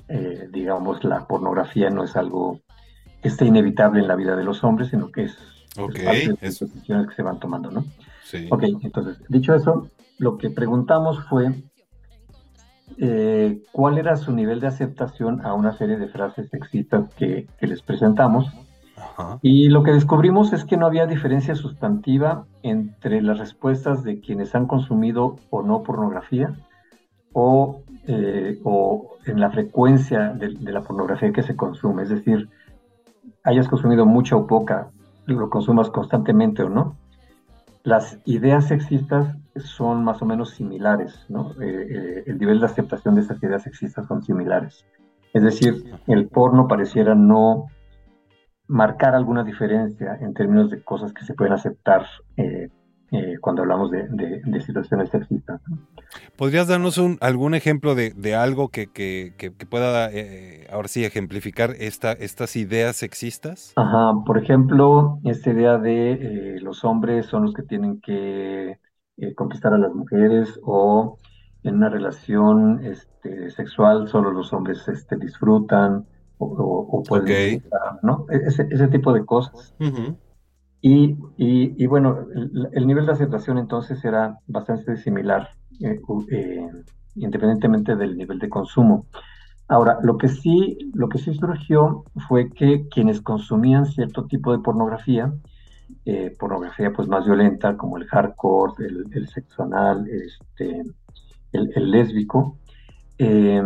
[0.08, 2.60] eh, digamos, la pornografía no es algo
[3.26, 5.36] esté inevitable en la vida de los hombres, sino que es
[5.78, 7.84] Ok, Es parte de las decisiones que se van tomando, ¿no?
[8.24, 8.48] Sí.
[8.50, 11.52] Ok, entonces, dicho eso, lo que preguntamos fue
[12.98, 17.66] eh, cuál era su nivel de aceptación a una serie de frases sexistas que, que
[17.66, 18.50] les presentamos.
[18.96, 19.38] Ajá.
[19.42, 24.54] Y lo que descubrimos es que no había diferencia sustantiva entre las respuestas de quienes
[24.54, 26.54] han consumido o no pornografía
[27.32, 32.04] o, eh, o en la frecuencia de, de la pornografía que se consume.
[32.04, 32.48] Es decir,
[33.46, 34.90] hayas consumido mucha o poca,
[35.24, 36.96] lo consumas constantemente o no.
[37.84, 41.52] Las ideas sexistas son más o menos similares, ¿no?
[41.62, 44.84] Eh, eh, el nivel de aceptación de esas ideas sexistas son similares.
[45.32, 47.66] Es decir, el porno pareciera no
[48.66, 52.06] marcar alguna diferencia en términos de cosas que se pueden aceptar
[52.36, 52.68] eh,
[53.12, 55.60] eh, cuando hablamos de, de- de situaciones sexistas.
[55.68, 55.78] ¿no?
[56.36, 60.88] ¿Podrías darnos un, algún ejemplo de, de algo que, que- que- que pueda, eh, ahora
[60.88, 63.72] sí, ejemplificar esta, estas ideas sexistas?
[63.74, 66.12] Ajá, por ejemplo, esta idea de
[66.56, 68.78] eh, los hombres son los que tienen que
[69.18, 71.18] eh, conquistar a las mujeres o
[71.62, 76.06] en una relación este, sexual solo los hombres este, disfrutan
[76.38, 77.30] o, o- o pueden Ok.
[77.36, 78.24] disfrutar, ¿no?
[78.30, 79.74] E- Ese, ese tipo de cosas.
[79.80, 80.16] Ujú.
[80.80, 85.48] Y, y- bueno, el, el nivel de aceptación entonces era bastante similar,
[85.80, 86.68] eh, eh,
[87.16, 89.06] independientemente del nivel de consumo.
[89.68, 94.62] Ahora, lo que sí, lo que sí surgió fue que quienes consumían cierto tipo de
[94.62, 95.32] pornografía,
[96.04, 100.82] eh, pornografía pues más violenta, como el hardcore, el, el sexo anal, este,
[101.52, 102.58] el, lésbico,
[103.18, 103.62] eh,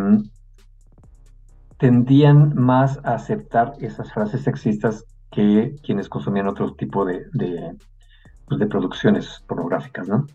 [1.78, 7.76] tendían más a aceptar esas frases sexistas que quienes consumían otro tipo de, de,
[8.46, 10.26] pues, producciones pornográficas, ¿no?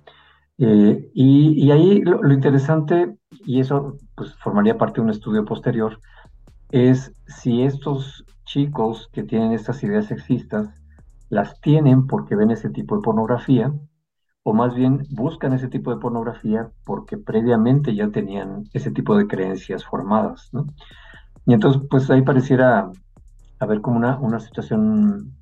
[0.57, 5.43] Eh, y, y ahí lo, lo interesante, y eso pues formaría parte de un estudio
[5.43, 5.99] posterior,
[6.71, 10.69] es si estos chicos que tienen estas ideas sexistas
[11.29, 13.73] las tienen porque ven ese tipo de pornografía,
[14.43, 19.27] o más bien buscan ese tipo de pornografía porque previamente ya tenían ese tipo de
[19.27, 20.67] creencias formadas, ¿no?
[21.47, 22.91] Y entonces, pues ahí pareciera
[23.59, 25.35] haber como una, una situación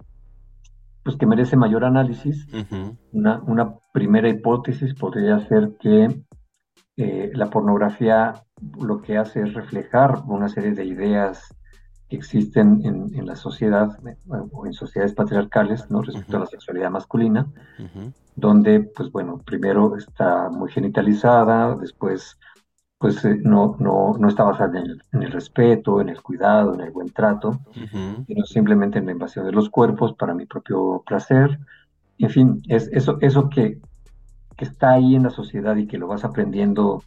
[1.03, 2.47] pues que merece mayor análisis.
[3.11, 6.23] Una, una primera hipótesis podría ser que
[6.95, 8.43] eh, la pornografía
[8.79, 11.53] lo que hace es reflejar una serie de ideas
[12.07, 13.97] que existen en, en la sociedad
[14.51, 16.01] o en sociedades patriarcales, ¿no?
[16.01, 17.47] Respecto a la sexualidad masculina,
[18.35, 22.37] donde, pues bueno, primero está muy genitalizada, después,
[23.03, 26.73] pues eh, no, no, no está basada en el, en el respeto, en el cuidado,
[26.73, 27.59] en el buen trato,
[28.25, 31.59] sino simplemente en la invasión de los cuerpos para mi propio placer.
[32.17, 33.81] En fin, es eso, eso que,
[34.55, 37.03] que está ahí en la sociedad y que lo vas aprendiendo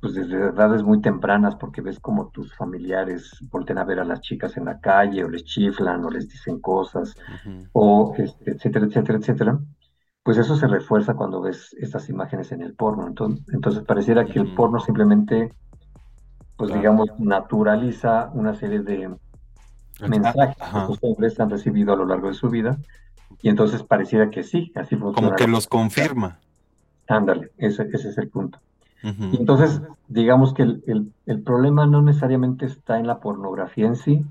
[0.00, 4.22] pues desde edades muy tempranas porque ves como tus familiares voltean a ver a las
[4.22, 7.14] chicas en la calle o les chiflan o les dicen cosas
[7.72, 9.60] o este, etcétera, etcétera, etcétera,
[10.22, 13.06] pues eso se refuerza cuando ves estas imágenes en el porno.
[13.06, 15.52] Entonces, entonces pareciera que el porno simplemente,
[16.56, 16.80] pues Claro.
[16.80, 19.10] digamos, naturaliza una serie de
[20.06, 20.80] mensajes que Ajá.
[20.82, 22.78] estos hombres han recibido a lo largo de su vida
[23.42, 26.40] y entonces pareciera que sí, así Como que los confirma.
[27.08, 28.60] Ándale, ese, ese es el punto.
[29.02, 33.96] Y entonces, digamos que el, el- el problema no necesariamente está en la pornografía en
[33.96, 34.24] sí,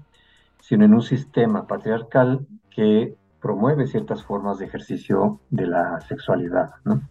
[0.61, 7.01] sino en un sistema patriarcal que promueve ciertas formas de ejercicio de la sexualidad, ¿no?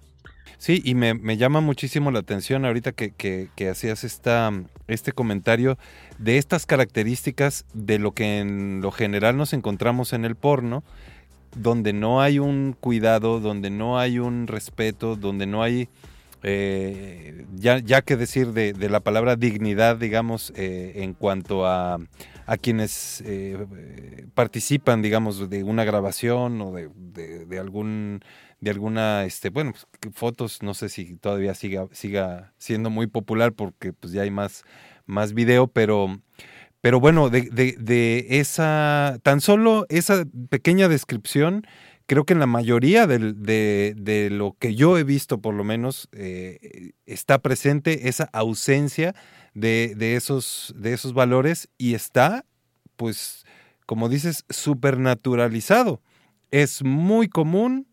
[0.56, 4.50] Sí, y me, me llama muchísimo la atención ahorita que, que- hacías esta,
[4.88, 5.78] este comentario
[6.18, 10.82] de estas características de lo que en lo general nos encontramos en el porno,
[11.54, 15.88] donde no hay un cuidado, donde no hay un respeto, donde no hay,
[16.42, 21.98] eh, ya, ya que decir de, de la palabra dignidad, digamos, eh, en cuanto a,
[22.48, 28.20] a quienes eh, participan, digamos, de una grabación o de, de- algún
[28.60, 33.52] de alguna, este, bueno, pues, fotos, no sé si todavía siga, siga siendo muy popular
[33.52, 34.64] porque pues ya hay más,
[35.06, 36.18] más video, pero,
[36.80, 37.42] pero bueno, de,
[37.78, 41.66] de esa, tan solo esa pequeña descripción,
[42.08, 43.18] creo que en la mayoría de,
[43.94, 49.14] de lo que yo he visto, por lo menos, eh, está presente esa ausencia
[49.52, 52.46] de, de esos, de esos valores y está,
[52.96, 53.44] pues,
[53.84, 56.00] como dices, supernaturalizado.
[56.50, 57.86] Es muy común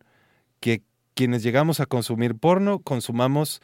[0.62, 0.82] que
[1.13, 3.62] quienes llegamos a consumir porno consumamos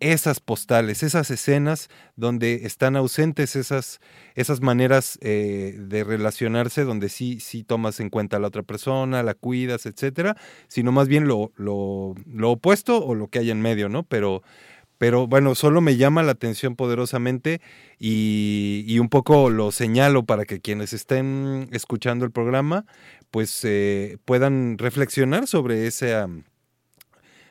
[0.00, 4.00] esas postales, esas escenas donde están ausentes esas,
[4.34, 9.22] esas maneras eh, de relacionarse, donde sí, sí tomas en cuenta a la otra persona,
[9.22, 10.36] la cuidas, etcétera,
[10.68, 12.14] sino más bien lo, lo,
[12.50, 14.02] opuesto o lo que hay en medio, ¿no?
[14.04, 14.42] Pero,
[14.98, 17.60] pero bueno, solo me llama la atención poderosamente
[17.98, 22.86] y, y un poco lo señalo para que quienes estén escuchando el programa,
[23.30, 26.14] pues eh, puedan reflexionar sobre ese,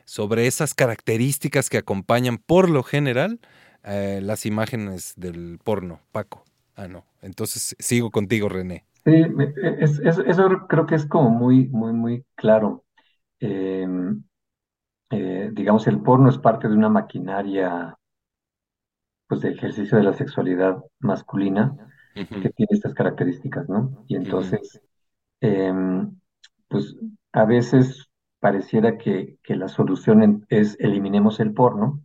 [0.04, 3.40] sobre esas características que acompañan por lo general
[3.84, 6.00] eh, las imágenes del porno.
[6.12, 6.44] Paco.
[6.76, 7.04] Ah, no.
[7.22, 8.84] Entonces sigo contigo, René.
[9.04, 9.12] Sí,
[9.80, 12.84] es- es- eso creo que es como muy, muy, muy claro.
[13.40, 13.86] Eh,
[15.10, 17.96] eh, digamos, el porno es parte de una maquinaria,
[19.28, 21.76] pues, de ejercicio de la sexualidad masculina
[22.40, 24.04] que tiene estas características, ¿no?
[24.08, 24.80] Y entonces,
[25.40, 26.18] em,
[26.68, 26.96] pues,
[27.32, 28.06] a veces
[28.44, 32.02] pareciera que, que la solución es eliminemos el porno,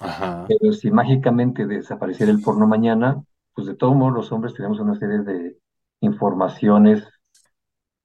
[0.00, 0.48] Ajá.
[0.48, 3.22] pero si mágicamente desapareciera el porno mañana,
[3.54, 5.58] pues de todos modos los hombres tenemos una serie de
[6.00, 7.04] informaciones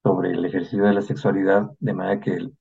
[0.04, 2.58] sobre el ejercicio de la sexualidad, de manera que, el-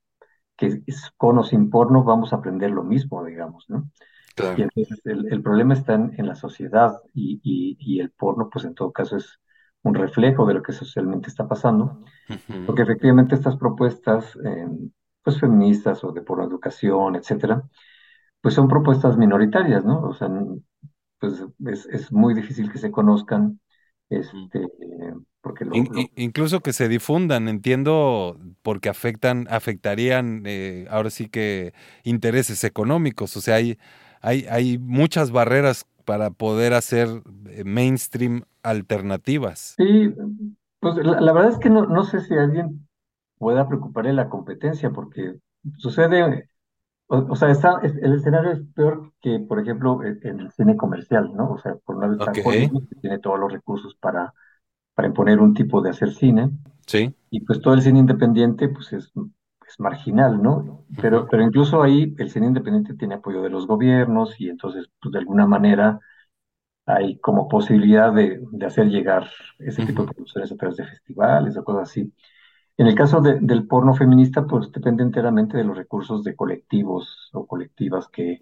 [0.57, 0.83] que
[1.19, 3.91] con o sin porno vamos a aprender lo mismo, digamos, ¿no?
[4.57, 8.51] Y entonces el, el problema está en, en la sociedad y, y- y el porno,
[8.51, 9.41] pues en todo caso es
[9.85, 12.01] un reflejo de lo que socialmente está pasando,
[12.65, 14.69] porque efectivamente estas propuestas, eh,
[15.23, 17.63] pues feministas o de por educación, etcétera,
[18.43, 20.03] pues son propuestas minoritarias, ¿no?
[20.03, 20.31] O sea,
[21.19, 23.61] pues es, es muy difícil que se conozcan,
[24.11, 24.69] este,
[25.43, 31.11] porque lo, In- lo- in- incluso que se difundan, entiendo, porque afectan, afectarían eh, ahora
[31.11, 33.37] sí que intereses económicos.
[33.37, 33.79] O sea, hay,
[34.21, 37.09] hay, hay muchas barreras para poder hacer
[37.51, 39.79] eh, mainstream alternativas.
[39.79, 40.13] Sí,
[40.81, 42.87] pues la, la verdad es que no, no sé si alguien
[43.41, 45.37] pueda preocuparle la competencia, porque
[45.79, 46.51] sucede,
[47.09, 50.53] o, o sea, está, es- el escenario es peor que, por ejemplo, en, en el
[50.53, 51.53] cine comercial, ¿no?
[51.53, 52.39] O sea, por una vez está Ok.
[52.43, 54.35] Hollywood, que tiene todos los recursos para,
[54.95, 56.51] para imponer un tipo de hacer cine,
[56.87, 57.15] Sí.
[57.31, 59.13] y pues todo el cine independiente, pues es,
[59.69, 60.87] es marginal, ¿no?
[61.01, 65.13] Pero, pero incluso ahí el cine independiente tiene apoyo de los gobiernos, y entonces, pues
[65.13, 66.01] de alguna manera
[66.87, 71.57] hay como posibilidad de, de hacer llegar ese tipo de producciones a través de festivales
[71.57, 72.13] o cosas así.
[72.81, 77.31] En el caso de- del porno feminista, pues depende enteramente de los recursos de colectivos
[77.33, 78.41] o colectivas que,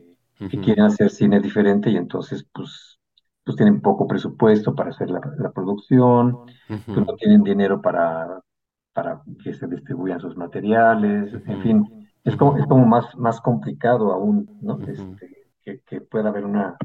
[0.63, 2.99] quieren hacer cine diferente y entonces pues,
[3.45, 6.41] pues tienen poco presupuesto para hacer la, la producción,
[6.91, 8.41] pues no tienen dinero para,
[8.95, 14.13] para que se distribuyan sus materiales, en fin, es como, es como más, más complicado
[14.13, 14.79] aún, ¿no?
[14.87, 16.79] Este, que, que pueda haber una,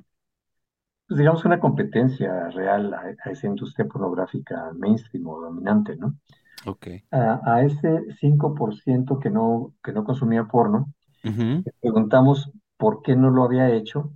[1.08, 6.16] pues digamos, una competencia real a, a esa industria pornográfica mainstream o dominante, ¿no?
[6.66, 6.88] Ok.
[7.12, 10.94] A, a ese 5% que no, que no consumía porno,
[11.66, 14.12] le preguntamos por qué no lo había hecho.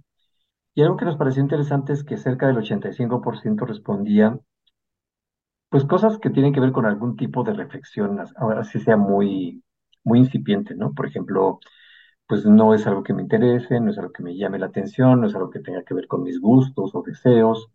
[0.76, 4.40] Y algo que nos pareció interesante es que cerca del 85% respondía,
[5.70, 9.64] pues cosas que tienen que ver con algún tipo de reflexión, ahora sí sea muy,
[10.04, 10.94] muy incipiente, ¿no?
[10.94, 11.60] Por ejemplo,
[12.28, 15.22] pues no es algo que me interese, no es algo que me llame la atención,
[15.22, 17.70] no es algo que tenga que ver con mis gustos o deseos,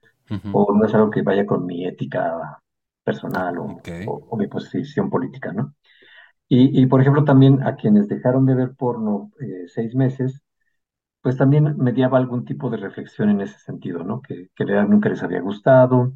[0.51, 2.62] o no es algo que vaya con mi ética
[3.05, 3.89] personal o, Ok.
[4.05, 5.75] o- o mi posición política, ¿no?
[6.49, 10.43] Y, y, por ejemplo, también a quienes dejaron de ver porno eh, seis meses,
[11.23, 14.23] pues también mediaba algún tipo de reflexión en ese sentido, ¿no?
[14.23, 14.49] Que,
[14.89, 16.13] nunca les había gustado,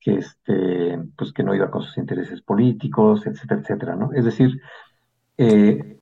[0.00, 4.12] que, este, pues que no iba con sus intereses políticos, etcétera, etcétera, ¿no?
[4.14, 4.60] Es decir,
[5.38, 5.98] eh,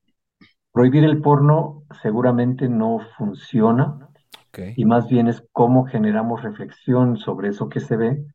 [0.72, 4.08] prohibir el porno seguramente no funciona
[4.48, 4.58] Ok.
[4.74, 8.26] y más bien es cómo generamos reflexión sobre eso que se ve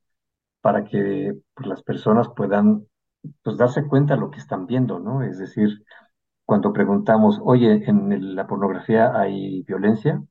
[0.65, 2.87] para que pues, las personas puedan
[3.43, 5.21] pues, darse cuenta de lo que están viendo, ¿no?
[5.21, 5.85] Es decir,
[6.45, 10.23] cuando preguntamos, oye, ¿en el- la pornografía hay violencia?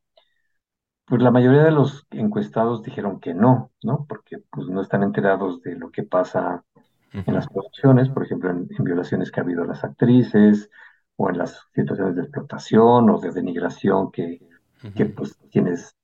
[1.07, 4.07] Pues la mayoría de los encuestados dijeron que no, ¿no?
[4.09, 6.65] Porque pues no están enterados de lo que pasa
[7.27, 10.71] en las producciones, por ejemplo, en, en violaciones que ha habido a las actrices,
[11.17, 14.41] o en las situaciones de explotación o de denigración que,
[14.95, 15.95] que pues quienes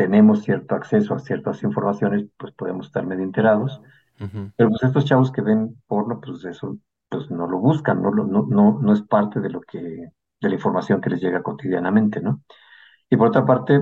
[0.00, 3.80] tenemos cierto acceso a ciertas informaciones, pues podemos estar medio enterados.
[4.20, 4.52] Ujú.
[4.56, 8.26] Pero pues estos chavos que ven porno, pues eso, pues no lo buscan, no, lo-
[8.26, 12.20] no, no, no es parte de lo que, de la información que les llega cotidianamente,
[12.20, 12.42] ¿no?
[13.10, 13.80] Y por otra parte,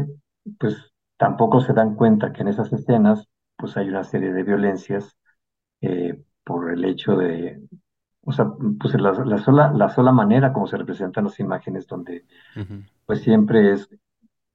[0.59, 0.77] pues
[1.19, 5.17] tampoco se dan cuenta que en esas escenas, pues hay una serie de violencias
[5.83, 7.62] eh, por el hecho de,
[8.23, 8.47] o sea,
[8.81, 12.83] pues la, la sola, la sola manera como se representan las imágenes, donde Ujú.
[13.07, 13.89] pues siempre es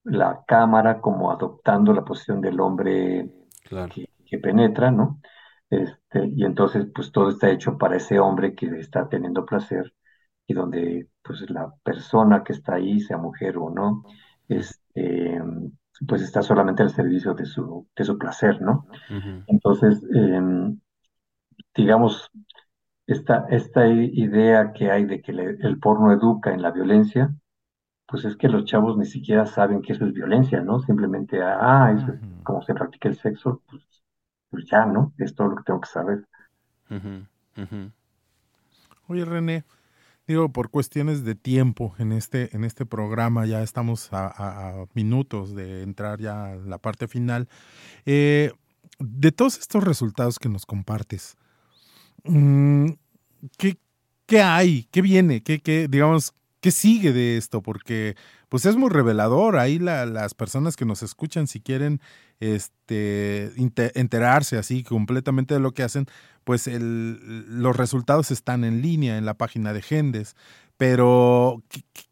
[0.03, 3.31] la cámara como adoptando la posición del hombre
[3.63, 3.93] Claro.
[3.93, 5.21] que, que penetra, ¿no?
[5.69, 9.93] Este, y entonces, pues todo está hecho para ese hombre que está teniendo placer
[10.47, 14.03] y donde, pues la persona que está ahí, sea mujer o no,
[14.49, 15.41] este,
[16.07, 18.87] pues está solamente al servicio de su, de su placer, ¿no?
[19.47, 20.79] Entonces, em,
[21.75, 22.29] digamos,
[23.07, 27.35] esta, esta idea que hay de que le- el porno educa en la violencia,
[28.13, 30.79] pues es que los chavos ni siquiera saben que eso es violencia, ¿no?
[30.81, 33.81] Simplemente, ah, eso es como se practica el sexo, pues,
[34.51, 35.13] pues ya, ¿no?
[35.17, 36.27] Es todo lo que tengo que saber.
[39.07, 39.65] Oye, René,
[40.27, 44.85] digo, por cuestiones de tiempo en este, en este programa, ya estamos a, a- a
[44.95, 47.49] minutos de entrar ya a la parte final.
[48.05, 48.51] Eh,
[48.99, 51.37] de todos estos resultados que nos compartes,
[52.25, 52.89] mm,
[53.57, 53.77] ¿qué,
[54.25, 54.85] qué hay?
[54.91, 55.43] ¿Qué viene?
[55.43, 56.33] ¿Qué, qué, digamos,
[56.63, 57.61] qué sigue de esto?
[57.61, 58.15] Porque
[58.49, 59.57] pues es muy revelador.
[59.57, 62.01] Ahí la- las personas que nos escuchan, si quieren
[62.39, 63.51] este,
[63.99, 66.07] enterarse así completamente de lo que hacen,
[66.43, 70.35] pues los resultados están en línea en la página de Gendes.
[70.77, 72.03] Pero, ¿qué, qué-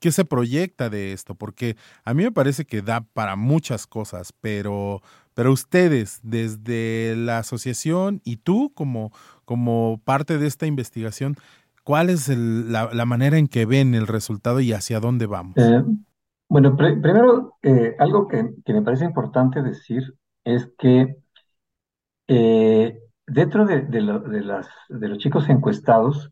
[0.00, 1.34] qué se proyecta de esto?
[1.34, 5.02] Porque a mí me parece que da para muchas cosas, pero,
[5.34, 9.12] pero ustedes, desde la asociación y tú como,
[9.44, 11.36] como parte de esta investigación,
[11.90, 15.56] ¿cuál es la, manera en que ven el resultado y hacia dónde vamos?
[15.56, 15.82] Eh,
[16.48, 20.14] bueno, primero, eh, algo que, me parece importante decir
[20.44, 21.16] es que
[22.28, 26.30] eh, dentro de los chicos encuestados,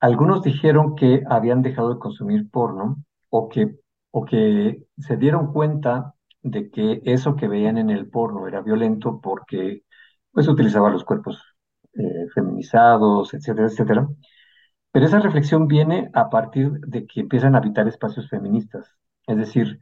[0.00, 3.76] algunos dijeron que habían dejado de consumir porno o que,
[4.12, 9.20] o que se dieron cuenta de que eso que veían en el porno era violento
[9.22, 9.82] porque
[10.32, 11.38] pues utilizaba los cuerpos
[11.92, 14.08] eh, feminizados, etcétera, etcétera.
[14.92, 18.96] Pero esa reflexión viene a partir de que empiezan a habitar espacios feministas.
[19.26, 19.80] Es decir,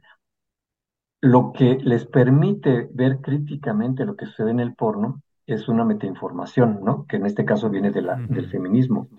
[1.21, 6.79] lo que les permite ver críticamente lo que sucede en el porno es una metainformación,
[6.83, 7.05] ¿no?
[7.07, 9.09] Que en este caso viene de la, del feminismo,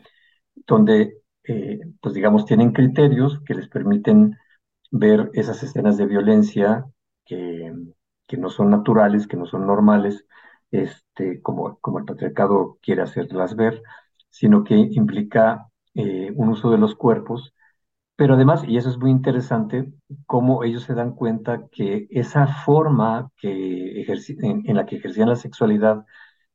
[0.66, 4.36] donde, eh, pues digamos, tienen criterios que les permiten
[4.90, 6.86] ver esas escenas de violencia
[7.24, 7.74] que,
[8.26, 10.24] que no son naturales, que no son normales,
[10.70, 13.82] este, como, como el patriarcado quiere hacerlas ver,
[14.30, 17.54] sino que implica eh, un uso de los cuerpos
[18.16, 19.90] pero además, y eso es muy interesante,
[20.26, 26.04] cómo ellos se dan cuenta que esa forma que en, la que ejercían la sexualidad,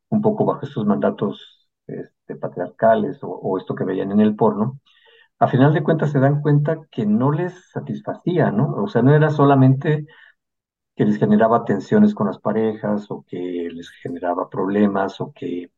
[0.09, 4.79] un poco bajo estos mandatos este, patriarcales o esto que veían en el porno,
[5.39, 8.73] a final de cuentas se dan cuenta que no les satisfacía, ¿no?
[8.75, 10.07] O sea, no era solamente
[10.95, 15.71] que les generaba tensiones con las parejas o que les generaba problemas o que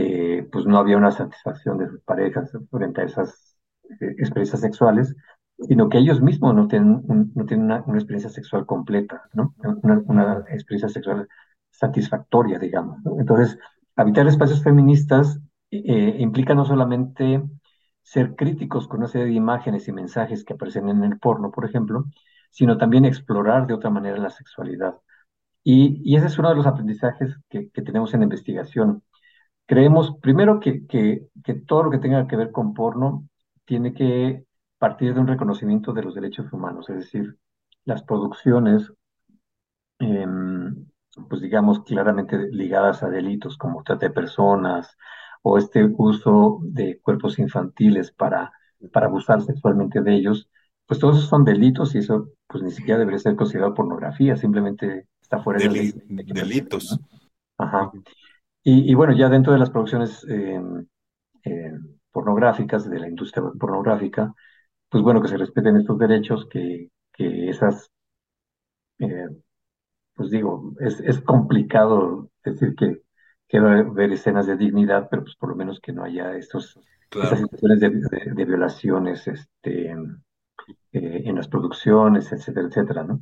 [0.00, 3.58] eh, pues no había una satisfacción de sus parejas frente a esas
[4.00, 5.16] eh, experiencias sexuales,
[5.58, 7.02] sino que ellos mismos no tienen,
[7.34, 9.28] no tienen una, experiencia sexual completa.
[9.82, 11.26] Una, experiencia sexual
[11.70, 13.18] satisfactoria, digamos, ¿no?
[13.18, 13.58] Entonces,
[13.96, 15.40] habitar espacios feministas
[15.72, 17.42] eh, implica no solamente
[18.02, 21.64] ser críticos con una serie de imágenes y mensajes que aparecen en el porno, por
[21.64, 22.04] ejemplo,
[22.50, 24.94] sino también explorar de otra manera la sexualidad.
[25.64, 29.02] Y, y ese es uno de los aprendizajes que, que tenemos en la investigación.
[29.68, 33.28] Creemos, primero, que, que, que todo lo que tenga que ver con porno
[33.66, 34.44] tiene que
[34.78, 37.38] partir de un reconocimiento de los derechos humanos, es decir,
[37.86, 38.92] las producciones,
[39.98, 40.86] em,
[41.28, 44.96] pues digamos, claramente ligadas a delitos como trata de personas
[45.42, 48.52] o este uso de cuerpos infantiles para,
[48.92, 50.48] para abusar sexualmente de ellos,
[50.86, 55.06] pues todos esos son delitos y eso pues ni siquiera debería ser considerado pornografía, simplemente
[55.20, 55.68] está fuera de.
[55.70, 56.64] Deli- delitos.
[57.58, 57.92] Ajá.
[58.62, 60.60] Y, y bueno, ya dentro de las producciones eh,
[61.44, 61.72] eh,
[62.12, 64.34] pornográficas, de la industria pornográfica,
[64.90, 67.90] pues bueno, que se respeten estos derechos, que, que esas,
[68.98, 69.28] eh,
[70.14, 73.02] pues digo, es, es complicado decir que,
[73.58, 76.78] a haber escenas de dignidad, pero pues por lo menos que no haya estos,
[77.10, 77.38] Claro.
[77.38, 79.96] estas situaciones de, de- de violaciones este, eh,
[80.92, 83.20] en las producciones, etcétera, etcétera, ¿no?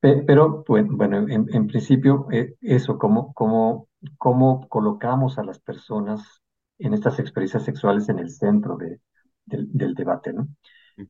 [0.00, 6.42] Pe- Pero, bueno, en, en principio, eh, eso, cómo, cómo, cómo colocamos a las personas
[6.78, 9.00] en estas experiencias sexuales en el centro de-
[9.46, 10.48] del, del debate, ¿no?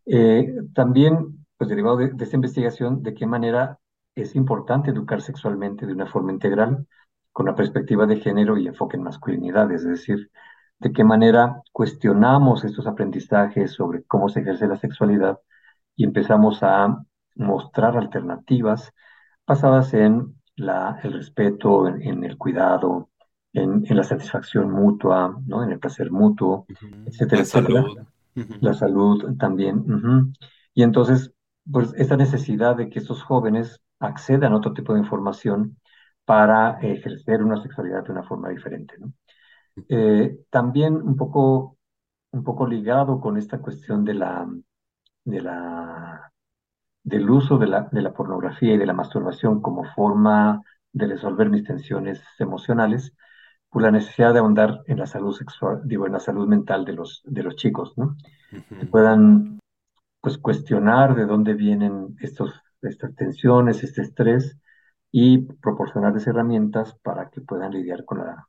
[0.07, 3.79] Eh, también, pues derivado de, de esta investigación, de qué manera
[4.15, 6.87] es importante educar sexualmente de una forma integral,
[7.33, 10.31] con una perspectiva de género y enfoque en masculinidad, es decir,
[10.79, 15.41] de qué manera cuestionamos estos aprendizajes sobre cómo se ejerce la sexualidad
[15.97, 17.05] y empezamos a
[17.37, 18.93] mostrar alternativas
[19.47, 23.11] basadas en la, el respeto, en, en el cuidado,
[23.53, 25.63] en, en la satisfacción mutua, ¿no?
[25.65, 26.69] En el placer mutuo,
[27.05, 27.83] etcétera, La etcétera.
[27.85, 27.99] salud.
[28.61, 29.85] La salud también.
[30.75, 31.33] Y entonces,
[31.71, 35.79] pues esta necesidad de que estos jóvenes accedan a otro tipo de información
[36.25, 39.13] para ejercer una sexualidad de una forma diferente, ¿no?
[39.89, 41.79] Eh, también un poco,
[42.33, 44.49] un poco ligado con esta cuestión de la,
[45.25, 46.32] de la,
[47.05, 51.51] del uso de la, de la pornografía y de la masturbación como forma de resolver
[51.51, 53.15] mis tensiones emocionales,
[53.71, 56.93] por la necesidad de ahondar en la salud sexual, digo, en la salud mental de
[56.95, 58.17] los, de los chicos, ¿no?
[58.79, 59.59] Que puedan,
[60.21, 64.59] pues, cuestionar de dónde vienen estos, estas tensiones, este estrés,
[65.11, 68.49] y proporcionarles herramientas para que puedan lidiar con la,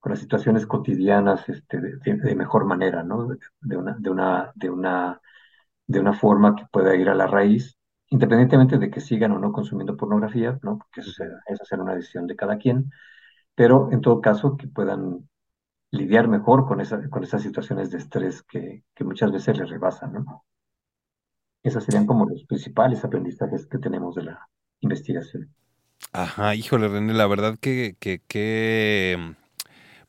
[0.00, 3.28] con las situaciones cotidianas este, de, de- de mejor manera, ¿no?
[3.60, 5.20] De una, de una, de una,
[5.86, 7.77] de una forma que pueda ir a la raíz,
[8.10, 10.78] independientemente de que sigan o no consumiendo pornografía, ¿no?
[10.78, 12.90] Porque eso será, esa será una decisión de cada quien,
[13.54, 15.28] pero en todo caso que puedan
[15.92, 20.12] lidiar mejor con esa, con esas situaciones de estrés que, que muchas veces les rebasan,
[20.14, 20.44] ¿no?
[21.62, 24.48] Esos serían como los principales aprendizajes que tenemos de la
[24.80, 25.54] investigación.
[26.12, 29.34] Ajá, híjole, René, la verdad que, que, que,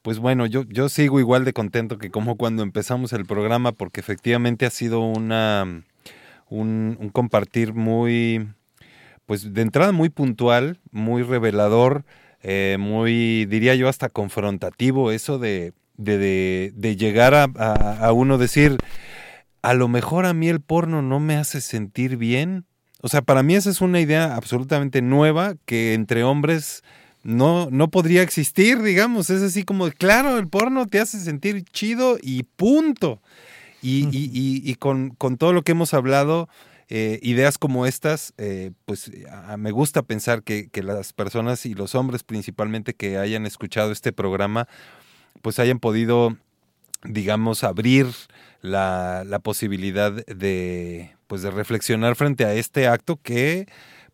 [0.02, 4.02] pues bueno, yo, yo sigo igual de contento que como cuando empezamos el programa, porque
[4.02, 5.84] efectivamente ha sido una,
[6.50, 8.48] un, compartir muy,
[9.26, 12.06] pues de entrada muy puntual, muy revelador,
[12.42, 18.14] eh, muy, diría yo, hasta confrontativo, eso de, de, de, de llegar a, a, a
[18.14, 18.78] uno decir,
[19.62, 22.66] a lo mejor a mí el porno no me hace sentir bien.
[23.02, 26.84] O sea, para mí esa es una idea absolutamente nueva que entre hombres
[27.24, 29.30] no, no podría existir, digamos.
[29.30, 33.22] Es así como, claro, el porno te hace sentir chido y punto.
[33.82, 36.50] Y, y- y- y con, con todo lo que hemos hablado,
[36.90, 41.76] eh, ideas como estas, eh, pues a- me gusta pensar que, que las personas y
[41.76, 44.68] los hombres principalmente que hayan escuchado este programa,
[45.42, 46.36] pues hayan podido
[47.04, 48.08] digamos, abrir
[48.62, 53.68] la, la posibilidad de, pues, de reflexionar frente a este acto que,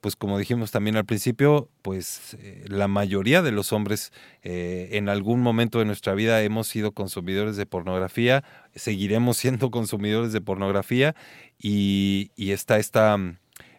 [0.05, 5.09] pues como dijimos también al principio, pues eh, la mayoría de los hombres eh, en
[5.09, 8.43] algún momento de nuestra vida hemos sido consumidores de pornografía,
[8.75, 11.15] seguiremos siendo consumidores de pornografía
[11.57, 13.17] y, está esta,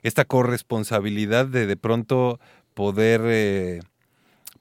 [0.02, 2.40] esta corresponsabilidad de de pronto
[2.74, 3.20] poder...
[3.26, 3.80] eh,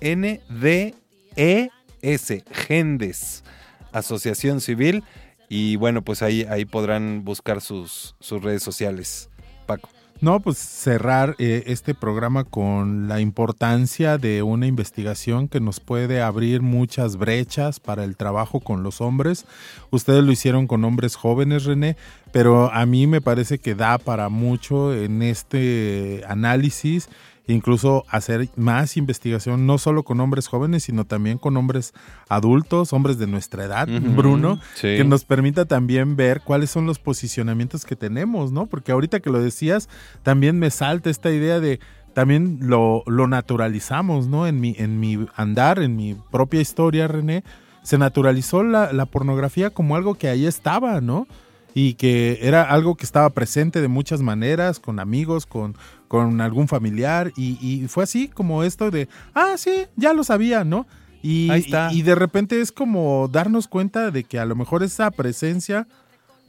[2.50, 3.44] Gendes,
[3.92, 5.04] Asociación Civil.
[5.48, 9.30] Y bueno, pues ahí, ahí podrán buscar sus, sus redes sociales.
[9.66, 9.88] Paco.
[10.24, 16.22] No, pues cerrar eh, este programa con la importancia de una investigación que nos puede
[16.22, 19.44] abrir muchas brechas para el trabajo con los hombres.
[19.90, 21.98] Ustedes lo hicieron con hombres jóvenes, René,
[22.32, 27.10] pero a mí me parece que da para mucho en este análisis,
[27.46, 31.92] incluso hacer más investigación, no solo con hombres jóvenes, sino también con hombres
[32.28, 34.96] adultos, hombres de nuestra edad, Bruno, sí.
[34.96, 38.66] que nos permita también ver cuáles son los posicionamientos que tenemos, ¿no?
[38.66, 39.88] Porque ahorita que lo decías,
[40.22, 41.80] también me salta esta idea de
[42.14, 44.46] también lo, lo naturalizamos, ¿no?
[44.46, 47.44] En mi, en mi andar, en mi propia historia, René,
[47.82, 51.26] se naturalizó la, la pornografía como algo que ahí estaba, ¿no?
[51.74, 55.76] Y que era algo que estaba presente de muchas maneras, con amigos, con,
[56.08, 60.64] con algún familiar, y, y fue así como esto de, ah, sí, ya lo sabía,
[60.64, 60.86] ¿no?
[61.22, 61.90] Y, Ahí está.
[61.90, 65.88] y de repente es como darnos cuenta de que a lo mejor esa presencia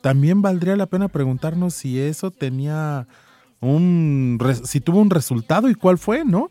[0.01, 3.07] también valdría la pena preguntarnos si eso tenía
[3.61, 6.49] un si tuvo un resultado y cuál fue, ¿no?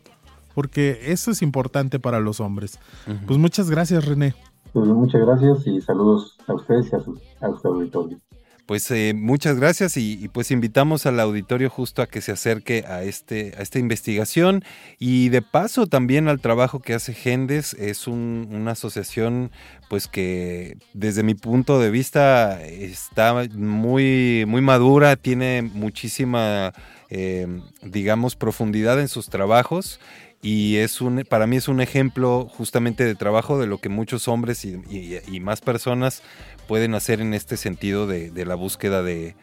[0.55, 2.79] Porque eso es importante para los hombres.
[3.27, 4.33] Pues muchas gracias, René.
[4.73, 8.17] Pues muchas gracias y saludos a ustedes y a su, a su auditorio.
[8.65, 13.03] Pues eh, muchas gracias y, pues invitamos al auditorio justo a que se acerque a,
[13.03, 14.63] este, a esta investigación
[14.97, 17.75] y de paso también al trabajo que hace Gendes.
[17.75, 19.51] Es un- una asociación
[19.87, 26.73] pues que desde mi punto de vista está muy, muy madura, tiene muchísima,
[27.11, 27.45] eh,
[27.83, 29.99] digamos, profundidad en sus trabajos
[30.45, 34.27] y es un, para mí es un ejemplo justamente de trabajo de lo que muchos
[34.27, 36.21] hombres y, más personas
[36.67, 39.35] pueden hacer en este sentido de, la búsqueda de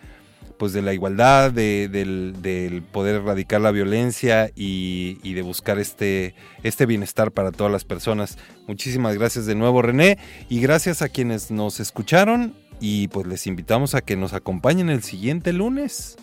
[0.58, 5.80] pues de la igualdad, de- del, del poder erradicar la violencia y, y de buscar
[5.80, 8.38] este, este bienestar para todas las personas.
[8.68, 13.96] Muchísimas gracias de nuevo René y gracias a quienes nos escucharon Y pues les invitamos
[13.96, 16.16] a que nos acompañen el siguiente lunes.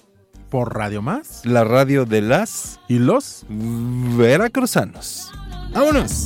[0.49, 1.45] Por Radio Más.
[1.45, 5.31] La radio de las y los veracruzanos.
[5.73, 6.25] ¡Vámonos!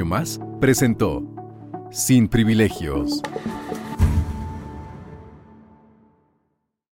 [0.00, 1.22] Más presentó
[1.90, 3.22] Sin Privilegios.